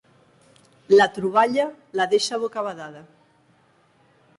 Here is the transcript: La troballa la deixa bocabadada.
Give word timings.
La 0.93 1.07
troballa 1.19 1.67
la 2.01 2.09
deixa 2.15 2.43
bocabadada. 2.47 3.09